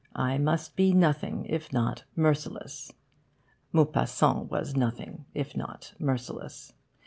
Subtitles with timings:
[0.15, 2.91] I must be nothing if not merciless.
[3.71, 6.73] Maupassant was nothing if not merciless.